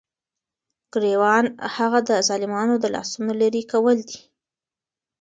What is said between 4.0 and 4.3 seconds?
دي،